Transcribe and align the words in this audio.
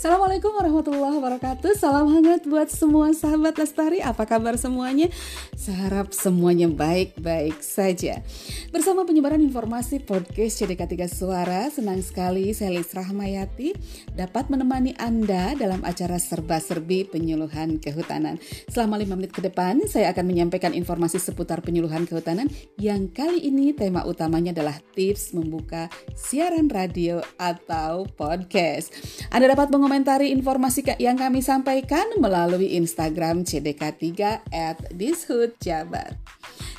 Assalamualaikum 0.00 0.56
warahmatullahi 0.56 1.20
wabarakatuh. 1.20 1.76
Salam 1.76 2.08
hangat 2.08 2.48
buat 2.48 2.72
semua 2.72 3.12
sahabat 3.12 3.52
Lestari. 3.60 4.00
Apa 4.00 4.24
kabar 4.24 4.56
semuanya? 4.56 5.12
Saya 5.52 5.92
harap 5.92 6.16
semuanya 6.16 6.72
baik-baik 6.72 7.60
saja. 7.60 8.24
Bersama 8.72 9.04
penyebaran 9.04 9.44
informasi 9.44 10.00
podcast 10.00 10.56
CDK 10.64 10.88
3 10.88 11.04
Suara 11.04 11.68
Senang 11.68 12.00
sekali 12.00 12.48
saya 12.56 12.80
Lis 12.80 12.96
Rahmayati 12.96 13.76
Dapat 14.16 14.48
menemani 14.48 14.96
Anda 14.96 15.52
dalam 15.52 15.84
acara 15.84 16.16
serba-serbi 16.16 17.04
penyuluhan 17.04 17.76
kehutanan. 17.76 18.40
Selama 18.72 18.96
5 18.96 19.04
menit 19.20 19.36
ke 19.36 19.44
depan 19.44 19.84
Saya 19.84 20.16
akan 20.16 20.24
menyampaikan 20.24 20.72
informasi 20.72 21.20
seputar 21.20 21.60
penyuluhan 21.60 22.08
kehutanan. 22.08 22.48
Yang 22.80 23.20
kali 23.20 23.52
ini 23.52 23.76
tema 23.76 24.08
utamanya 24.08 24.56
adalah 24.56 24.80
tips 24.96 25.36
membuka 25.36 25.92
siaran 26.16 26.72
radio 26.72 27.20
atau 27.36 28.08
podcast. 28.16 28.96
Anda 29.28 29.52
dapat 29.52 29.68
mengomentari 29.68 29.89
mengomentari 29.90 30.30
informasi 30.30 30.86
yang 31.02 31.18
kami 31.18 31.42
sampaikan 31.42 32.06
melalui 32.22 32.78
Instagram 32.78 33.42
CDK3 33.42 34.06
at. 34.54 34.78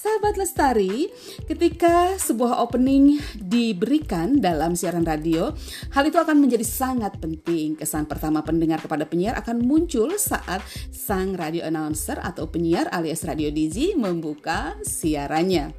Sahabat 0.00 0.40
Lestari, 0.40 1.12
ketika 1.44 2.16
sebuah 2.16 2.64
opening 2.64 3.20
diberikan 3.36 4.40
dalam 4.40 4.72
siaran 4.72 5.04
radio, 5.04 5.52
hal 5.92 6.08
itu 6.08 6.16
akan 6.16 6.48
menjadi 6.48 6.64
sangat 6.64 7.20
penting. 7.20 7.76
Kesan 7.76 8.08
pertama 8.08 8.40
pendengar 8.40 8.80
kepada 8.80 9.04
penyiar 9.04 9.36
akan 9.36 9.60
muncul 9.60 10.08
saat 10.16 10.64
sang 10.88 11.36
radio 11.36 11.68
announcer 11.68 12.16
atau 12.24 12.48
penyiar 12.48 12.88
alias 12.88 13.20
radio 13.28 13.52
DJ 13.52 14.00
membuka 14.00 14.80
siarannya. 14.80 15.76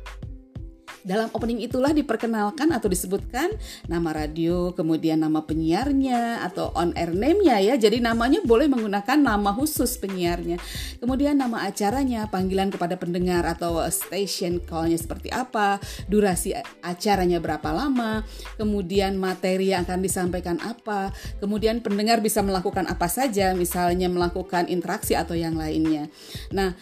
Dalam 1.05 1.29
opening 1.37 1.61
itulah 1.61 1.93
diperkenalkan 1.93 2.73
atau 2.73 2.89
disebutkan 2.89 3.53
nama 3.85 4.09
radio, 4.09 4.73
kemudian 4.73 5.21
nama 5.21 5.45
penyiarnya 5.45 6.41
atau 6.41 6.73
on 6.73 6.97
air 6.97 7.13
name-nya 7.13 7.61
ya. 7.61 7.77
Jadi 7.77 8.01
namanya 8.01 8.41
boleh 8.41 8.65
menggunakan 8.65 9.21
nama 9.21 9.53
khusus 9.53 10.01
penyiarnya. 10.01 10.57
Kemudian 10.97 11.37
nama 11.37 11.69
acaranya, 11.69 12.25
panggilan 12.33 12.73
kepada 12.73 12.97
pendengar 12.97 13.45
atau 13.45 13.77
station 13.93 14.57
call-nya 14.57 14.97
seperti 14.97 15.29
apa, 15.29 15.77
durasi 16.09 16.57
acaranya 16.81 17.37
berapa 17.37 17.69
lama, 17.69 18.25
kemudian 18.57 19.13
materi 19.21 19.77
yang 19.77 19.85
akan 19.85 20.01
disampaikan 20.01 20.57
apa, 20.65 21.13
kemudian 21.37 21.85
pendengar 21.85 22.17
bisa 22.17 22.41
melakukan 22.41 22.89
apa 22.89 23.05
saja, 23.05 23.53
misalnya 23.53 24.09
melakukan 24.09 24.65
interaksi 24.65 25.13
atau 25.13 25.37
yang 25.37 25.53
lainnya. 25.53 26.09
Nah, 26.49 26.73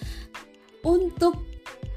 untuk 0.87 1.52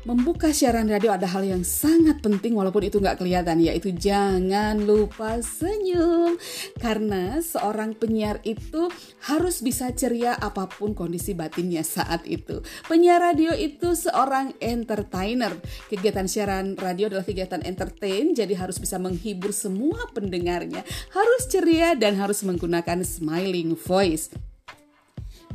membuka 0.06 0.54
siaran 0.54 0.86
radio 0.86 1.10
ada 1.10 1.26
hal 1.26 1.42
yang 1.42 1.66
sangat 1.66 2.22
penting 2.22 2.54
walaupun 2.54 2.86
itu 2.86 3.02
nggak 3.02 3.18
kelihatan 3.18 3.58
yaitu 3.58 3.90
jangan 3.90 4.78
lupa 4.86 5.42
senyum. 5.42 6.38
Karena 6.78 7.42
seorang 7.42 7.98
penyiar 7.98 8.38
itu 8.46 8.86
harus 9.26 9.66
bisa 9.66 9.90
ceria 9.90 10.38
apa 10.38 10.70
pun 10.70 10.94
kondisi 10.94 11.34
batinnya 11.34 11.82
saat 11.82 12.22
itu. 12.30 12.62
Penyiar 12.86 13.18
radio 13.18 13.50
itu 13.50 13.98
seorang 13.98 14.54
entertainer. 14.62 15.58
Kegiatan 15.90 16.30
siaran 16.30 16.78
radio 16.78 17.10
adalah 17.10 17.26
kegiatan 17.26 17.66
entertain 17.66 18.30
jadi 18.30 18.54
harus 18.54 18.78
bisa 18.78 19.02
menghibur 19.02 19.50
semua 19.50 20.06
pendengarnya. 20.14 20.86
Harus 21.10 21.50
ceria 21.50 21.98
dan 21.98 22.14
harus 22.14 22.46
menggunakan 22.46 23.02
smiling 23.02 23.74
voice 23.74 24.30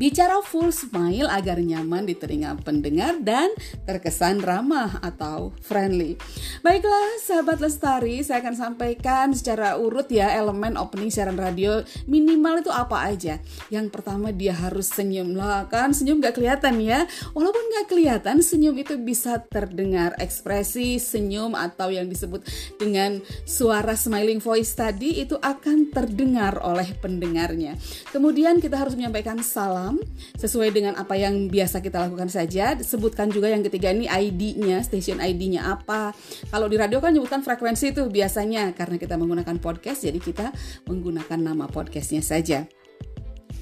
Bicara 0.02 0.42
full 0.42 0.74
smile 0.74 1.30
agar 1.30 1.62
nyaman 1.62 2.10
di 2.10 2.18
telinga 2.18 2.58
pendengar 2.58 3.22
dan 3.22 3.54
terkesan 3.86 4.42
ramah 4.42 4.98
atau 4.98 5.54
friendly. 5.62 6.18
Baiklah, 6.66 7.22
sahabat 7.22 7.62
Lestari, 7.62 8.26
saya 8.26 8.42
akan 8.42 8.58
sampaikan 8.58 9.30
secara 9.38 9.78
urut 9.78 10.10
ya 10.10 10.34
elemen 10.34 10.74
opening 10.74 11.14
siaran 11.14 11.38
radio 11.38 11.86
minimal 12.10 12.66
itu 12.66 12.74
apa 12.74 13.14
aja. 13.14 13.38
Yang 13.70 13.94
pertama 13.94 14.34
dia 14.34 14.58
harus 14.58 14.90
senyum 14.90 15.38
lah 15.38 15.70
kan, 15.70 15.94
senyum 15.94 16.18
gak 16.18 16.34
kelihatan 16.34 16.82
ya. 16.82 17.06
Walaupun 17.38 17.62
gak 17.78 17.94
kelihatan, 17.94 18.42
senyum 18.42 18.74
itu 18.82 18.98
bisa 18.98 19.38
terdengar 19.54 20.18
ekspresi 20.18 20.98
senyum 20.98 21.54
atau 21.54 21.94
yang 21.94 22.10
disebut 22.10 22.42
dengan 22.82 23.22
suara 23.46 23.94
smiling 23.94 24.42
voice 24.42 24.74
tadi 24.74 25.22
itu 25.22 25.38
akan 25.38 25.94
terdengar 25.94 26.58
oleh 26.66 26.90
pendengarnya. 26.98 27.78
Kemudian 28.10 28.58
kita 28.58 28.82
harus 28.82 28.98
menyampaikan 28.98 29.38
salam 29.46 29.91
sesuai 30.38 30.70
dengan 30.76 30.94
apa 31.00 31.18
yang 31.18 31.50
biasa 31.50 31.82
kita 31.82 32.08
lakukan 32.08 32.30
saja. 32.30 32.78
Sebutkan 32.80 33.32
juga 33.34 33.50
yang 33.50 33.66
ketiga 33.66 33.92
ini 33.92 34.06
ID-nya, 34.08 34.84
station 34.86 35.18
ID-nya 35.20 35.66
apa. 35.68 36.14
Kalau 36.52 36.68
di 36.70 36.78
radio 36.78 37.02
kan 37.02 37.16
nyebutkan 37.16 37.42
frekuensi 37.42 37.96
itu 37.96 38.08
biasanya 38.08 38.72
karena 38.78 39.00
kita 39.02 39.18
menggunakan 39.18 39.58
podcast 39.58 40.06
jadi 40.06 40.20
kita 40.20 40.54
menggunakan 40.88 41.40
nama 41.40 41.66
podcastnya 41.68 42.22
saja. 42.22 42.70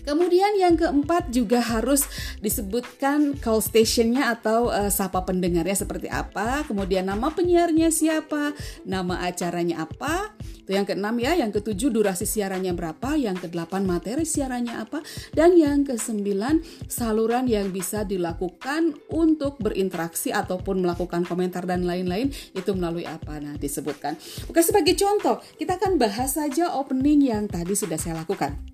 Kemudian 0.09 0.57
yang 0.57 0.73
keempat 0.73 1.29
juga 1.29 1.61
harus 1.61 2.07
disebutkan 2.41 3.37
call 3.37 3.61
stationnya 3.61 4.33
atau 4.33 4.73
uh, 4.73 4.89
sapa 4.89 5.21
pendengarnya 5.21 5.77
seperti 5.77 6.09
apa, 6.09 6.65
kemudian 6.65 7.05
nama 7.05 7.29
penyiarnya 7.29 7.93
siapa, 7.93 8.57
nama 8.89 9.21
acaranya 9.21 9.85
apa, 9.85 10.33
itu 10.69 10.77
yang 10.77 10.85
keenam 10.85 11.17
ya, 11.17 11.33
yang 11.33 11.49
ketujuh 11.49 11.89
durasi 11.89 12.29
siarannya 12.29 12.77
berapa, 12.77 13.17
yang 13.17 13.33
kedelapan 13.41 13.89
materi 13.89 14.21
siarannya 14.21 14.77
apa, 14.77 15.01
dan 15.33 15.57
yang 15.57 15.81
kesembilan 15.81 16.61
saluran 16.85 17.49
yang 17.49 17.73
bisa 17.73 18.05
dilakukan 18.05 18.93
untuk 19.09 19.57
berinteraksi 19.57 20.29
ataupun 20.29 20.85
melakukan 20.85 21.25
komentar 21.25 21.65
dan 21.65 21.89
lain-lain 21.89 22.29
itu 22.53 22.69
melalui 22.77 23.09
apa 23.09 23.41
nah 23.41 23.57
disebutkan. 23.57 24.13
Oke 24.45 24.61
sebagai 24.61 24.93
contoh 24.93 25.41
kita 25.57 25.81
akan 25.81 25.97
bahas 25.97 26.37
saja 26.37 26.77
opening 26.77 27.33
yang 27.33 27.49
tadi 27.49 27.73
sudah 27.73 27.97
saya 27.97 28.21
lakukan. 28.21 28.68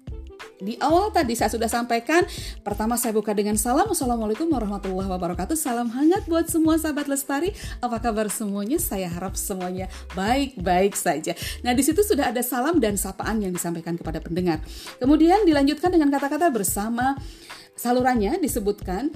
Di 0.56 0.80
awal 0.80 1.12
tadi 1.12 1.36
saya 1.36 1.52
sudah 1.52 1.68
sampaikan, 1.68 2.24
pertama 2.64 2.96
saya 2.96 3.12
buka 3.12 3.36
dengan 3.36 3.60
salam. 3.60 3.92
Assalamualaikum 3.92 4.48
warahmatullahi 4.48 5.12
wabarakatuh. 5.12 5.52
Salam 5.60 5.92
hangat 5.92 6.24
buat 6.32 6.48
semua 6.48 6.80
sahabat 6.80 7.12
Lestari. 7.12 7.52
Apa 7.84 8.00
kabar 8.00 8.32
semuanya? 8.32 8.80
Saya 8.80 9.12
harap 9.12 9.36
semuanya 9.36 9.92
baik-baik 10.16 10.96
saja. 10.96 11.36
Nah, 11.60 11.76
di 11.76 11.84
situ 11.84 12.00
sudah 12.08 12.32
ada 12.32 12.40
salam 12.40 12.80
dan 12.80 12.96
sapaan 12.96 13.44
yang 13.44 13.52
disampaikan 13.52 14.00
kepada 14.00 14.24
pendengar. 14.24 14.64
Kemudian 14.96 15.44
dilanjutkan 15.44 15.92
dengan 15.92 16.08
kata-kata 16.08 16.48
bersama 16.56 17.20
salurannya 17.76 18.40
disebutkan 18.40 19.12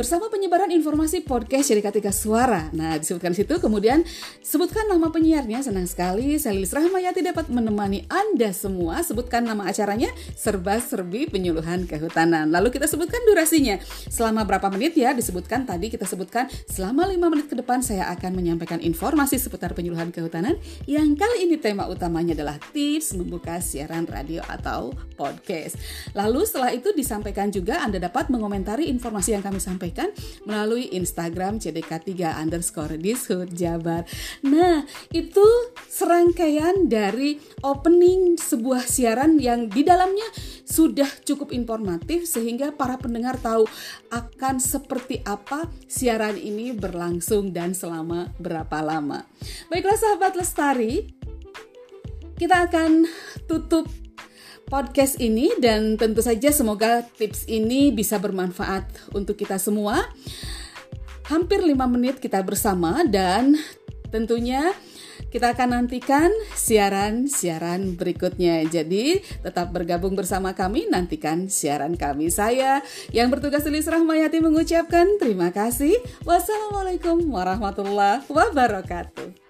bersama 0.00 0.32
penyebaran 0.32 0.72
informasi 0.72 1.20
podcast 1.28 1.68
jadi 1.68 1.92
Tiga 1.92 2.08
Suara. 2.08 2.72
Nah, 2.72 2.96
disebutkan 2.96 3.36
situ 3.36 3.60
kemudian 3.60 4.00
sebutkan 4.40 4.88
nama 4.88 5.12
penyiarnya. 5.12 5.60
Senang 5.60 5.84
sekali 5.84 6.40
saya 6.40 6.56
Lilis 6.56 6.72
Rahmayati 6.72 7.20
dapat 7.20 7.52
menemani 7.52 8.08
Anda 8.08 8.48
semua. 8.56 9.04
Sebutkan 9.04 9.44
nama 9.44 9.68
acaranya 9.68 10.08
Serba 10.32 10.80
Serbi 10.80 11.28
Penyuluhan 11.28 11.84
Kehutanan. 11.84 12.48
Lalu 12.48 12.72
kita 12.72 12.88
sebutkan 12.88 13.20
durasinya. 13.28 13.76
Selama 14.08 14.48
berapa 14.48 14.72
menit 14.72 14.96
ya? 14.96 15.12
Disebutkan 15.12 15.68
tadi 15.68 15.92
kita 15.92 16.08
sebutkan 16.08 16.48
selama 16.64 17.04
5 17.04 17.20
menit 17.20 17.46
ke 17.52 17.60
depan 17.60 17.84
saya 17.84 18.08
akan 18.16 18.40
menyampaikan 18.40 18.80
informasi 18.80 19.36
seputar 19.36 19.76
penyuluhan 19.76 20.16
kehutanan 20.16 20.56
yang 20.88 21.12
kali 21.12 21.44
ini 21.44 21.60
tema 21.60 21.84
utamanya 21.92 22.32
adalah 22.32 22.56
tips 22.72 23.20
membuka 23.20 23.60
siaran 23.60 24.08
radio 24.08 24.40
atau 24.48 24.96
podcast. 25.20 25.76
Lalu 26.16 26.48
setelah 26.48 26.72
itu 26.72 26.88
disampaikan 26.96 27.52
juga 27.52 27.84
Anda 27.84 28.00
dapat 28.00 28.32
mengomentari 28.32 28.88
informasi 28.88 29.36
yang 29.36 29.44
kami 29.44 29.60
sampaikan 29.60 29.89
sampaikan 29.90 30.14
melalui 30.46 30.86
Instagram 30.94 31.58
CDK3 31.58 32.38
underscore 32.38 32.94
Dishut 32.94 33.50
Jabar. 33.50 34.06
Nah, 34.46 34.86
itu 35.10 35.42
serangkaian 35.90 36.86
dari 36.86 37.42
opening 37.66 38.38
sebuah 38.38 38.86
siaran 38.86 39.42
yang 39.42 39.66
di 39.66 39.82
dalamnya 39.82 40.30
sudah 40.62 41.10
cukup 41.26 41.50
informatif 41.50 42.30
sehingga 42.30 42.70
para 42.70 42.94
pendengar 42.94 43.34
tahu 43.42 43.66
akan 44.14 44.62
seperti 44.62 45.18
apa 45.26 45.66
siaran 45.90 46.38
ini 46.38 46.70
berlangsung 46.70 47.50
dan 47.50 47.74
selama 47.74 48.30
berapa 48.38 48.78
lama. 48.78 49.26
Baiklah 49.66 49.98
sahabat 49.98 50.38
Lestari, 50.38 51.10
kita 52.38 52.70
akan 52.70 53.10
tutup 53.50 53.90
podcast 54.70 55.18
ini 55.18 55.50
dan 55.58 55.98
tentu 55.98 56.22
saja 56.22 56.54
semoga 56.54 57.02
tips 57.02 57.50
ini 57.50 57.90
bisa 57.90 58.22
bermanfaat 58.22 59.10
untuk 59.10 59.34
kita 59.34 59.58
semua. 59.58 60.06
Hampir 61.26 61.60
5 61.60 61.74
menit 61.90 62.22
kita 62.22 62.38
bersama 62.46 63.02
dan 63.02 63.58
tentunya 64.14 64.70
kita 65.30 65.54
akan 65.54 65.78
nantikan 65.78 66.30
siaran-siaran 66.54 67.98
berikutnya. 67.98 68.62
Jadi 68.66 69.22
tetap 69.42 69.70
bergabung 69.70 70.14
bersama 70.14 70.54
kami, 70.54 70.90
nantikan 70.90 71.46
siaran 71.50 71.94
kami. 71.94 72.30
Saya 72.30 72.82
yang 73.14 73.30
bertugas 73.30 73.62
tulis 73.62 73.86
Rahmayati 73.86 74.42
mengucapkan 74.42 75.06
terima 75.18 75.54
kasih. 75.54 75.98
Wassalamualaikum 76.26 77.22
warahmatullahi 77.30 78.26
wabarakatuh. 78.26 79.49